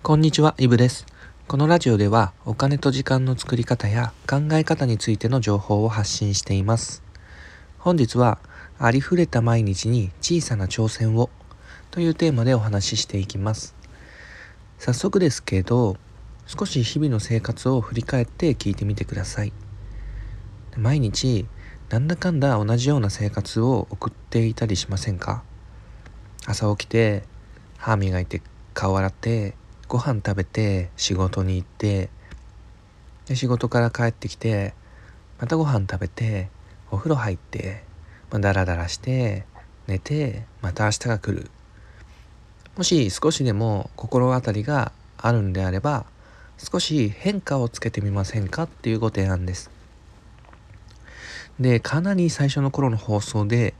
[0.00, 1.04] こんにちは、イブです。
[1.48, 7.02] このラジオではお金と時間の作り方や考え方についての情報を発信しています。
[7.78, 8.38] 本日は
[8.78, 11.28] ありふれた毎日に小さな挑戦を
[11.90, 13.74] というテーマでお話ししていきます。
[14.78, 15.96] 早速ですけど、
[16.46, 19.52] 少し日々の生活を振り返って聞いてみてください。
[20.76, 21.44] 毎日
[21.90, 25.42] なんだかんだ同じような生活を送っていたりしませんか？
[26.46, 27.24] 朝起きて
[27.76, 28.40] 歯磨いて
[28.72, 29.54] 顔洗って
[29.88, 32.10] ご飯食べて仕事に行って
[33.26, 34.74] で仕事から帰ってきて
[35.40, 36.48] またご飯食べて
[36.90, 37.84] お風呂入って、
[38.30, 39.44] まあ、ダラダラして
[39.86, 41.50] 寝てまた明日が来る。
[42.76, 46.06] もし少しでも心当たりがあるんであれば
[46.58, 49.70] 少し変化をつけてみませんかっていうご提案です。
[51.58, 53.74] でかなり最初の頃の放送で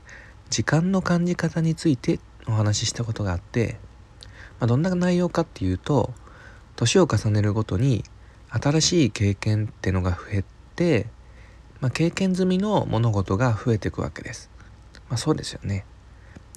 [0.49, 3.77] 時間の感じ方についてお話ししたことがあって
[4.59, 6.13] まあ、どんな内容かっていうと
[6.75, 8.03] 年を重ねるごとに
[8.49, 10.43] 新しい経験ってのが増え
[10.75, 11.07] て、
[11.81, 14.49] まあ、経験済みの物事が増えていくわけです。
[15.09, 15.85] まあ、そうですよね。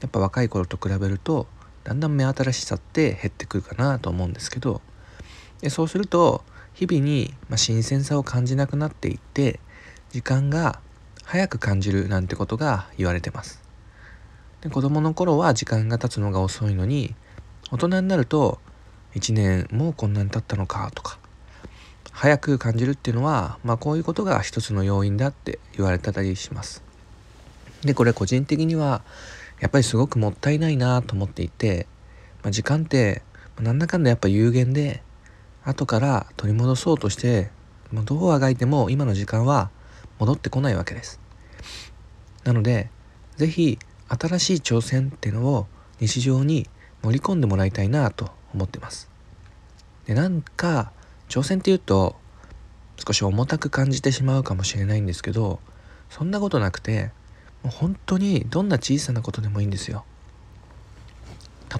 [0.01, 1.47] やっぱ若い頃と比べると
[1.85, 4.81] だんだん目新しさって減ってくるかなと思うんですけど
[5.61, 6.43] でそうすると
[6.75, 9.61] 日々に新鮮さを感じなくなっていって
[10.11, 10.81] 時間が
[11.25, 13.63] 早く感じるなんてことが言われてます。
[14.61, 17.15] で子供の頃は時間が経つのが遅いのに
[17.73, 18.59] 大人になると
[19.15, 21.19] 1年もうこんなに経ったのかとか
[22.11, 26.83] 早く感じるっていうのは、まあ、こういうことが一つの要因だって言われたりします。
[27.81, 29.03] でこれ個人的には
[29.59, 31.87] やっぱりすごくもったいないなと思っていて、
[32.43, 33.23] まあ、時間って
[33.59, 35.03] なんだかんだやっぱ有限で
[35.65, 37.51] 後から取り戻そうとして
[37.91, 39.71] もうどうあがいても今の時間は
[40.19, 41.21] 戻ってこないわけです。
[42.45, 42.91] なので
[43.39, 45.67] 是非新しい挑戦っていうのを
[46.01, 46.69] 日常に
[47.03, 49.09] 盛り込んでもらいたいなと思ってます。
[50.07, 50.93] でなんか
[51.29, 52.17] 挑戦っていうと
[53.05, 55.61] 少し重たく感じてしまうかもしれないんですけど
[56.11, 57.11] そんなことなくて
[57.63, 60.05] もう本当にどんな小さなことでもいいんですよ。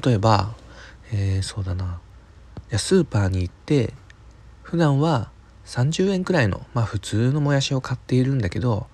[0.05, 0.55] 例えば、
[1.13, 2.01] えー、そうだな。
[2.79, 3.93] スーパーに行って
[4.63, 5.31] 普段は
[5.67, 8.87] 30円くらいのまあ普通のもやしを買っているんだけど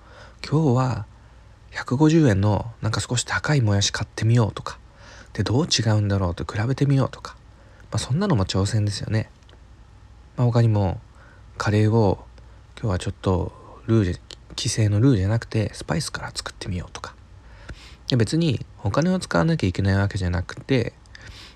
[0.47, 1.05] 今日は
[1.71, 4.79] 150円のなんか少し高いもやし買ってみようとか
[5.39, 7.37] でどう違うんだろうと比べてみようとか、
[7.83, 9.29] まあ、そんなのも挑戦ですよね。
[10.35, 10.99] まあ、他にも
[11.57, 12.25] カレーを
[12.77, 13.53] 今日はちょっと
[13.85, 14.19] ルーで
[14.57, 17.15] 規制のルーじゃなくてスパイスから作ってみようとか
[18.09, 20.91] で別にお金を使わなきゃいけないわけじゃなくて、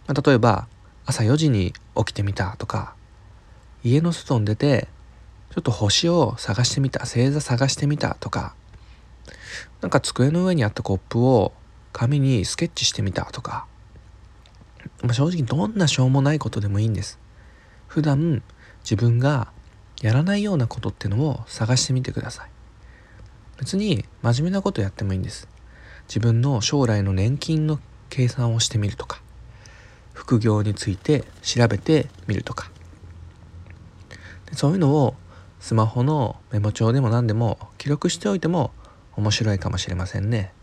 [0.08, 0.68] まあ、例えば
[1.06, 2.96] 朝4時に起きてみたとか
[3.84, 4.88] 家の外に出て
[5.52, 8.56] ちょっと星を探してみた星座探してみたとか
[9.82, 11.52] なんか机の上にあったコップを
[11.94, 13.68] 紙にスケッチしてみたとか、
[15.04, 17.20] まあ、正直どんなしょうもないことでもいいんです。
[17.88, 18.42] 普段
[18.84, 19.52] 自分が
[20.02, 22.50] やらないようなことってのを探してみてください。
[23.58, 25.48] 別に真面目なことやってもいいんです。
[26.08, 29.22] 自分の将来の年金の計算をしてみるとか。
[30.14, 32.72] 副業について調べてみるとか。
[34.46, 35.16] でそういうのを
[35.60, 38.72] スマホのメモ帳でも何でも記録しておいても
[39.16, 40.54] 面白いかもしれませんね。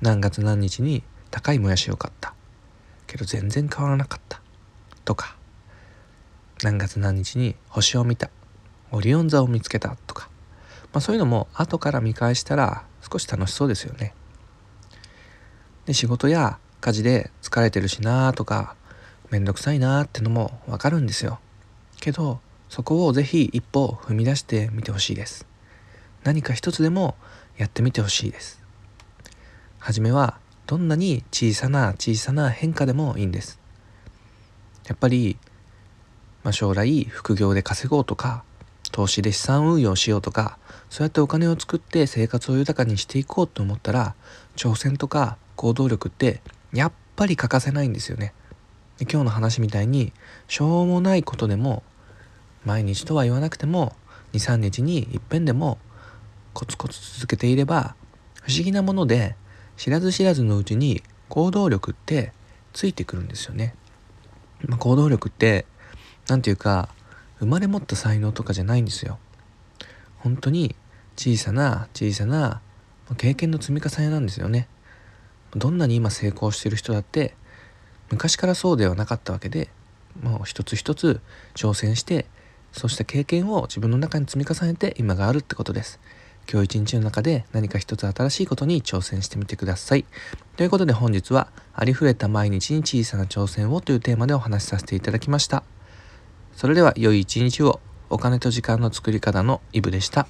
[0.00, 2.34] 何月何日に高いもやしを買った。
[3.08, 4.40] けど全然変わらなかった
[5.04, 5.36] とか
[6.62, 8.30] 何月何日に星を見た
[8.92, 10.28] オリオン座を見つけたとか、
[10.92, 14.14] まあ、そういうのも後から見返したら少し楽しそうですよね。
[15.86, 18.76] で仕事や家事で疲れてるしなーとか
[19.30, 21.38] めんどくさいなーってのもわかるんですよ。
[22.00, 25.46] けどそこをぜひ一歩踏み出してみてほしいです。
[26.24, 27.14] 何か一つでも
[27.56, 28.62] やってみてほしいです。
[29.78, 30.38] 初めは
[30.68, 33.58] どんなに小さな小さな変化でもいいんです。
[34.86, 35.38] やっぱり、
[36.44, 38.44] まあ、将来副業で稼ごうとか
[38.92, 40.58] 投資で資産運用しようとか
[40.90, 44.14] そうやってお金を作って生活を豊かにしていこうと思ったら
[44.56, 46.42] 挑戦とか行動力って
[46.74, 48.34] やっぱり欠かせないんですよね。
[48.98, 50.12] で今日の話みたいに
[50.48, 51.82] しょうもないことでも
[52.66, 53.96] 毎日とは言わなくても
[54.34, 55.78] 23日にいっぺんでも
[56.52, 57.94] コツコツ続けていれば
[58.42, 59.34] 不思議なもので
[59.78, 62.32] 知らず知らずのうちに行動力って
[62.72, 63.74] ついてくるんですよね。
[64.66, 65.66] まあ、行動力って
[66.28, 66.88] 何て言うか
[67.38, 69.18] 生まれ持った才能とかじゃないんですよ。
[70.18, 70.74] 本当に
[71.16, 72.60] 小さな小さな
[73.16, 74.68] 経験の積み重ねなんですよね。
[75.56, 77.34] どんなに今成功してる人だって
[78.10, 79.68] 昔からそうではなかったわけで
[80.20, 81.20] もう一つ一つ
[81.54, 82.26] 挑戦して
[82.72, 86.00] そうした経験を自分の中に積み重ねて今があるってことです。
[86.50, 90.06] 今日一日の中で何か一つ新しいことに挑戦してみてください。
[90.56, 95.62] ということで本日はありふれた毎日に小さな挑戦をというテーマでお話しさせていただきました。
[96.56, 100.26] それでは良い一日をお金と時間の作り方のイブでした。